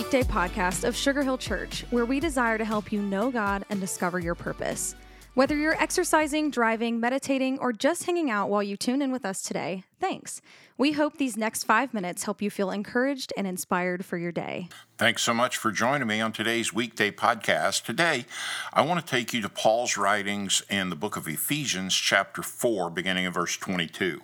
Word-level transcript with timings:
weekday 0.00 0.22
podcast 0.22 0.88
of 0.88 0.96
Sugar 0.96 1.22
Hill 1.22 1.36
Church, 1.36 1.84
where 1.90 2.06
we 2.06 2.20
desire 2.20 2.56
to 2.56 2.64
help 2.64 2.90
you 2.90 3.02
know 3.02 3.30
God 3.30 3.66
and 3.68 3.78
discover 3.78 4.18
your 4.18 4.34
purpose. 4.34 4.94
Whether 5.34 5.54
you're 5.54 5.78
exercising, 5.78 6.50
driving, 6.50 7.00
meditating, 7.00 7.58
or 7.58 7.74
just 7.74 8.04
hanging 8.04 8.30
out 8.30 8.48
while 8.48 8.62
you 8.62 8.78
tune 8.78 9.02
in 9.02 9.12
with 9.12 9.26
us 9.26 9.42
today, 9.42 9.84
thanks. 10.00 10.40
We 10.78 10.92
hope 10.92 11.18
these 11.18 11.36
next 11.36 11.64
five 11.64 11.92
minutes 11.92 12.24
help 12.24 12.40
you 12.40 12.48
feel 12.48 12.70
encouraged 12.70 13.34
and 13.36 13.46
inspired 13.46 14.06
for 14.06 14.16
your 14.16 14.32
day. 14.32 14.70
Thanks 14.96 15.20
so 15.20 15.34
much 15.34 15.58
for 15.58 15.70
joining 15.70 16.08
me 16.08 16.22
on 16.22 16.32
today's 16.32 16.72
weekday 16.72 17.10
podcast. 17.10 17.84
Today, 17.84 18.24
I 18.72 18.80
want 18.80 19.04
to 19.04 19.06
take 19.06 19.34
you 19.34 19.42
to 19.42 19.50
Paul's 19.50 19.98
writings 19.98 20.62
in 20.70 20.88
the 20.88 20.96
book 20.96 21.18
of 21.18 21.28
Ephesians, 21.28 21.94
chapter 21.94 22.42
4, 22.42 22.88
beginning 22.88 23.26
in 23.26 23.32
verse 23.34 23.58
22 23.58 24.22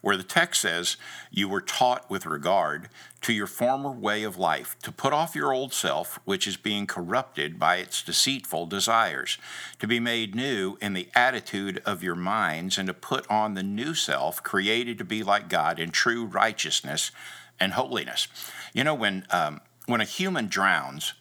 where 0.00 0.16
the 0.16 0.22
text 0.22 0.60
says, 0.60 0.96
You 1.30 1.48
were 1.48 1.60
taught 1.60 2.08
with 2.10 2.26
regard 2.26 2.88
to 3.22 3.32
your 3.32 3.46
former 3.46 3.90
way 3.90 4.22
of 4.22 4.38
life, 4.38 4.76
to 4.82 4.92
put 4.92 5.12
off 5.12 5.34
your 5.34 5.52
old 5.52 5.72
self, 5.72 6.18
which 6.24 6.46
is 6.46 6.56
being 6.56 6.86
corrupted 6.86 7.58
by 7.58 7.76
its 7.76 8.02
deceitful 8.02 8.66
desires, 8.66 9.38
to 9.78 9.86
be 9.86 9.98
made 9.98 10.34
new 10.34 10.78
in 10.80 10.92
the 10.92 11.08
attitude 11.14 11.82
of 11.84 12.02
your 12.02 12.14
minds, 12.14 12.78
and 12.78 12.86
to 12.86 12.94
put 12.94 13.28
on 13.30 13.54
the 13.54 13.62
new 13.62 13.94
self, 13.94 14.42
created 14.42 14.98
to 14.98 15.04
be 15.04 15.22
like 15.22 15.48
God 15.48 15.78
in 15.78 15.90
true 15.90 16.24
righteousness 16.24 17.10
and 17.58 17.72
holiness. 17.72 18.28
You 18.72 18.84
know, 18.84 18.94
when, 18.94 19.26
um, 19.30 19.60
when 19.86 20.00
a 20.00 20.04
human 20.04 20.48
drowns, 20.48 21.14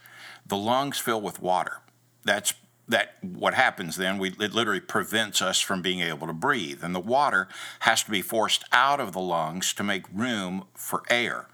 the 0.46 0.58
lungs 0.58 1.00
fill 1.00 1.22
with 1.22 1.42
water. 1.42 1.82
That's 2.24 2.54
that 2.88 3.16
what 3.22 3.54
happens 3.54 3.96
then 3.96 4.18
we 4.18 4.30
it 4.40 4.54
literally 4.54 4.80
prevents 4.80 5.42
us 5.42 5.60
from 5.60 5.82
being 5.82 6.02
able 6.02 6.28
to 6.28 6.34
breathe. 6.34 6.84
And 6.84 6.94
the 6.94 7.00
water 7.00 7.48
has 7.80 8.04
to 8.04 8.12
be 8.12 8.22
forced 8.22 8.64
out 8.72 9.00
of 9.00 9.14
the 9.14 9.20
lungs 9.20 9.74
to 9.74 9.84
make 9.84 10.06
room 10.14 10.66
for 10.74 11.04
air. 11.10 11.48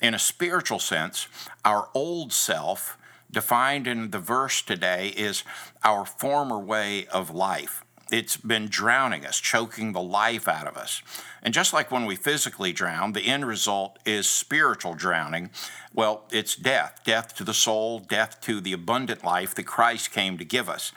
In 0.00 0.14
a 0.14 0.18
spiritual 0.18 0.78
sense 0.78 1.28
our 1.64 1.88
old 1.94 2.32
self 2.32 2.96
defined 3.30 3.86
in 3.86 4.10
the 4.10 4.18
verse 4.18 4.62
today 4.62 5.08
is 5.16 5.44
our 5.84 6.04
former 6.04 6.58
way 6.58 7.06
of 7.06 7.30
life 7.30 7.84
it's 8.10 8.36
been 8.36 8.68
drowning 8.68 9.24
us, 9.24 9.40
choking 9.40 9.92
the 9.92 10.02
life 10.02 10.48
out 10.48 10.66
of 10.66 10.76
us. 10.76 11.02
And 11.42 11.54
just 11.54 11.72
like 11.72 11.90
when 11.90 12.04
we 12.04 12.16
physically 12.16 12.72
drown, 12.72 13.12
the 13.12 13.26
end 13.26 13.46
result 13.46 13.98
is 14.04 14.26
spiritual 14.26 14.94
drowning. 14.94 15.50
Well, 15.94 16.24
it's 16.30 16.54
death 16.54 17.00
death 17.04 17.34
to 17.36 17.44
the 17.44 17.54
soul, 17.54 17.98
death 18.00 18.40
to 18.42 18.60
the 18.60 18.72
abundant 18.72 19.24
life 19.24 19.54
that 19.54 19.64
Christ 19.64 20.12
came 20.12 20.38
to 20.38 20.44
give 20.44 20.68
us. 20.68 20.92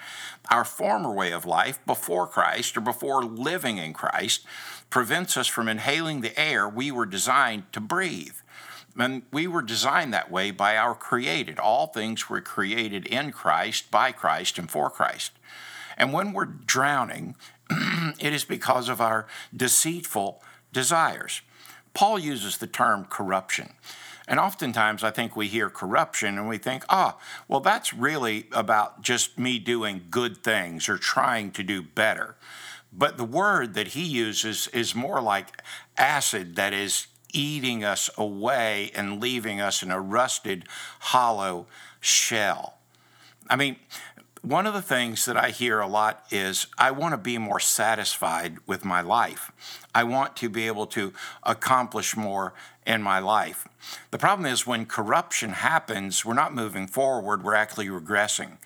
Our 0.50 0.66
former 0.66 1.11
way 1.11 1.31
of 1.31 1.45
life 1.45 1.80
before 1.86 2.28
Christ 2.28 2.78
or 2.78 2.81
before 2.81 3.23
living 3.23 3.78
in 3.78 3.94
Christ 3.94 4.45
prevents 4.89 5.38
us 5.38 5.47
from 5.47 5.67
inhaling 5.67 6.22
the 6.22 6.38
air 6.39 6.69
we 6.69 6.91
were 6.91 7.06
designed 7.06 7.72
to 7.73 7.80
breathe. 7.80 8.36
And 8.95 9.23
we 9.31 9.47
were 9.47 9.64
designed 9.64 10.14
that 10.14 10.31
way 10.31 10.52
by 10.52 10.78
our 10.78 10.94
created. 10.94 11.58
All 11.58 11.88
things 11.88 12.30
were 12.30 12.41
created 12.41 13.08
in 13.08 13.31
Christ, 13.31 13.89
by 13.89 14.11
Christ, 14.11 14.59
and 14.59 14.69
for 14.69 14.89
Christ. 14.89 15.31
And 15.98 16.14
when 16.14 16.34
we're 16.34 16.46
drowning, 16.46 17.36
it 17.70 18.34
is 18.34 18.46
because 18.46 18.90
of 18.90 19.02
our 19.02 19.28
deceitful 19.56 20.42
desires. 20.72 21.42
Paul 21.94 22.20
uses 22.20 22.58
the 22.58 22.68
term 22.68 23.06
corruption. 23.06 23.74
And 24.28 24.40
oftentimes 24.40 25.04
I 25.04 25.12
think 25.12 25.36
we 25.36 25.48
hear 25.48 25.70
corruption 25.70 26.38
and 26.38 26.48
we 26.48 26.58
think, 26.58 26.86
ah, 26.90 27.18
well, 27.48 27.60
that's 27.60 27.94
really 27.94 28.48
about 28.52 29.02
just 29.02 29.38
me 29.38 29.60
doing 29.60 30.06
good 30.10 30.44
things 30.44 30.88
or 30.88 30.98
trying 30.98 31.52
to 31.52 31.64
do 31.64 31.82
better. 31.82 32.36
But 32.92 33.18
the 33.18 33.26
word 33.26 33.74
that 33.74 33.90
he 33.90 34.04
uses 34.04 34.68
is 34.68 34.96
more 34.96 35.22
like 35.22 35.62
acid 35.98 36.56
that 36.56 36.74
is 36.74 37.08
eating 37.34 37.84
us 37.84 38.10
away 38.18 38.92
and 38.96 39.20
leaving 39.20 39.60
us 39.60 39.82
in 39.84 39.92
a 39.92 40.00
rusted, 40.00 40.66
hollow 41.00 41.66
shell. 42.00 42.78
I 43.50 43.56
mean, 43.56 43.78
one 44.44 44.68
of 44.68 44.74
the 44.74 44.81
things 44.81 45.24
that 45.24 45.38
I 45.38 45.52
hear 45.52 45.80
a 45.80 45.88
lot 45.88 46.26
is 46.30 46.68
I 46.78 46.92
want 46.92 47.14
to 47.14 47.18
be 47.18 47.38
more 47.38 47.62
satisfied 47.62 48.58
with 48.68 48.84
my 48.84 49.00
life. 49.00 49.54
I 49.96 50.04
want 50.04 50.36
to 50.38 50.50
be 50.50 50.68
able 50.68 50.86
to 50.88 51.14
accomplish 51.44 52.18
more 52.18 52.53
in 52.86 53.02
my 53.02 53.20
life. 53.20 53.70
The 54.12 54.18
problem 54.18 54.46
is 54.46 54.68
when 54.68 54.86
corruption 54.86 55.52
happens, 55.52 56.26
we're 56.26 56.34
not 56.34 56.53
moving 56.53 56.88
forward, 56.88 57.42
we're 57.42 57.56
actually 57.56 57.88
regressing. 57.88 58.58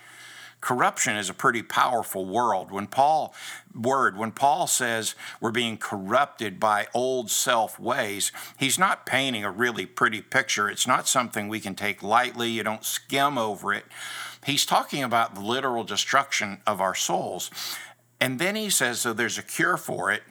Corruption 0.60 1.16
is 1.16 1.30
a 1.30 1.36
pretty 1.36 1.62
powerful 1.62 2.26
world. 2.26 2.72
When 2.72 2.88
Paul 2.88 3.34
word, 3.76 4.18
when 4.18 4.32
Paul 4.32 4.66
says 4.66 5.14
we're 5.40 5.52
being 5.52 5.78
corrupted 5.78 6.60
by 6.60 6.88
old 6.94 7.30
self 7.30 7.80
ways, 7.80 8.32
he's 8.58 8.80
not 8.80 9.06
painting 9.06 9.44
a 9.44 9.52
really 9.52 9.86
pretty 9.86 10.22
picture. 10.22 10.70
It's 10.70 10.88
not 10.88 11.08
something 11.08 11.48
we 11.48 11.60
can 11.60 11.76
take 11.76 12.02
lightly. 12.02 12.50
You 12.50 12.64
don't 12.64 12.84
skim 12.84 13.38
over 13.38 13.72
it. 13.72 13.86
He's 14.46 14.66
talking 14.66 15.04
about 15.04 15.36
the 15.36 15.42
literal 15.42 15.84
destruction 15.84 16.60
of 16.66 16.82
our 16.82 16.96
souls. 16.96 17.52
And 18.20 18.40
then 18.40 18.56
he 18.56 18.70
says, 18.72 19.02
so 19.02 19.14
there's 19.14 19.38
a 19.38 19.44
cure 19.44 19.78
for 19.78 20.12
it. 20.12 20.24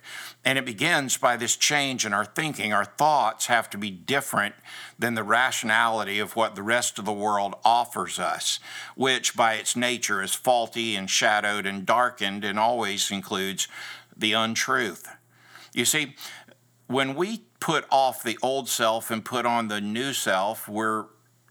And 0.45 0.59
it 0.59 0.65
begins 0.65 1.17
by 1.17 1.37
this 1.37 1.57
change 1.57 2.05
in 2.05 2.13
our 2.13 2.25
thinking. 2.25 2.73
Our 2.73 2.85
thoughts 2.85 3.47
have 3.47 3.71
to 3.71 3.79
be 3.79 3.91
different 3.91 4.57
than 4.99 5.15
the 5.15 5.23
rationality 5.23 6.19
of 6.19 6.35
what 6.35 6.57
the 6.57 6.63
rest 6.63 6.99
of 6.99 7.05
the 7.05 7.13
world 7.13 7.55
offers 7.65 8.19
us, 8.19 8.59
which 8.97 9.37
by 9.37 9.55
its 9.55 9.77
nature 9.77 10.23
is 10.23 10.35
faulty 10.35 10.97
and 10.97 11.09
shadowed 11.09 11.65
and 11.67 11.87
darkened 11.87 12.45
and 12.45 12.59
always 12.59 13.11
includes 13.11 13.69
the 14.17 14.33
untruth. 14.33 15.09
You 15.73 15.85
see, 15.85 16.17
when 16.89 17.15
we 17.15 17.43
put 17.61 17.85
off 17.91 18.23
the 18.23 18.39
old 18.43 18.69
self 18.69 19.11
and 19.11 19.25
put 19.25 19.47
on 19.47 19.69
the 19.69 19.81
new 19.81 20.13
self, 20.13 20.69
we're 20.69 21.07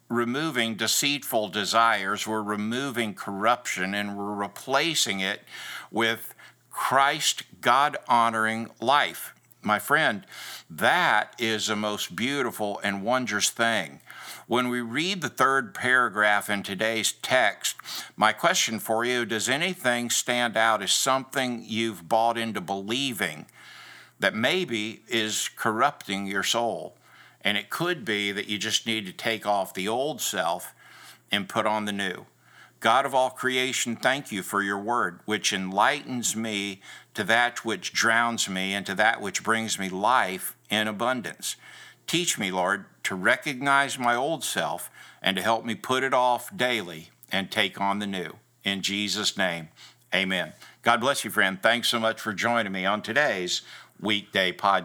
removing 0.10 0.76
deceitful 0.76 1.50
desires, 1.50 2.28
we're 2.28 2.44
removing 2.44 3.14
corruption, 3.14 3.94
and 3.94 4.18
we're 4.18 4.34
replacing 4.34 5.20
it 5.20 5.42
with 5.92 6.34
Christ 6.70 7.44
God 7.62 7.98
honoring 8.08 8.70
life. 8.80 9.34
My 9.62 9.80
friend, 9.80 10.26
that 10.70 11.34
is 11.40 11.68
the 11.68 11.76
most 11.76 12.16
beautiful 12.16 12.80
and 12.84 13.04
wondrous 13.04 13.50
thing. 13.50 14.00
When 14.46 14.70
we 14.70 14.82
read 14.82 15.22
the 15.22 15.30
third 15.30 15.74
paragraph 15.74 16.52
in 16.52 16.62
today's 16.62 17.14
text, 17.14 17.78
my 18.16 18.32
question 18.32 18.78
for 18.78 19.04
you 19.04 19.26
does 19.26 19.50
anything 19.50 20.12
stand 20.12 20.56
out 20.56 20.84
as 20.84 20.92
something 20.92 21.64
you've 21.66 22.08
bought 22.08 22.38
into 22.38 22.62
believing 22.62 23.48
that 24.20 24.36
maybe 24.36 25.02
is 25.08 25.50
corrupting 25.56 26.28
your 26.28 26.44
soul? 26.44 26.96
And 27.46 27.58
it 27.58 27.70
could 27.70 28.04
be 28.04 28.32
that 28.32 28.50
you 28.50 28.58
just 28.58 28.88
need 28.88 29.06
to 29.06 29.14
take 29.14 29.46
off 29.46 29.74
the 29.74 29.88
old 29.88 30.20
self 30.20 30.74
and 31.32 31.48
put 31.48 31.68
on 31.68 31.86
the 31.86 31.94
new. 31.94 32.26
God 32.80 33.06
of 33.06 33.16
all 33.16 33.30
creation, 33.30 33.96
thank 33.96 34.32
you 34.32 34.44
for 34.44 34.62
your 34.62 34.80
word, 34.80 35.20
which 35.26 35.54
enlightens 35.54 36.36
me 36.36 36.82
to 37.14 37.24
that 37.24 37.64
which 37.64 37.94
drowns 37.94 38.50
me 38.50 38.74
and 38.74 38.86
to 38.86 38.96
that 38.96 39.22
which 39.22 39.44
brings 39.44 39.80
me 39.80 39.90
life 39.90 40.56
in 40.70 40.88
abundance. 40.88 41.56
Teach 42.08 42.38
me, 42.38 42.52
Lord, 42.52 42.86
to 43.04 43.16
recognize 43.16 43.98
my 43.98 44.16
old 44.16 44.44
self 44.44 44.90
and 45.22 45.38
to 45.38 45.44
help 45.44 45.66
me 45.66 45.76
put 45.76 46.04
it 46.04 46.14
off 46.14 46.56
daily 46.56 47.10
and 47.32 47.50
take 47.50 47.80
on 47.80 48.00
the 48.00 48.08
new. 48.08 48.34
In 48.64 48.82
Jesus' 48.82 49.38
name, 49.38 49.70
amen. 50.14 50.54
God 50.82 51.02
bless 51.02 51.24
you, 51.24 51.32
friend. 51.32 51.62
Thanks 51.62 51.90
so 51.90 52.00
much 52.00 52.20
for 52.20 52.34
joining 52.34 52.72
me 52.72 52.86
on 52.86 53.02
today's 53.02 53.62
weekday 54.00 54.52
podcast. 54.52 54.85